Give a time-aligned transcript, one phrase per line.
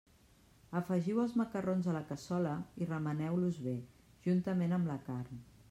[0.79, 2.55] Afegiu els macarrons a la cassola
[2.85, 3.77] i remeneu-los bé,
[4.27, 5.45] juntament amb la carn.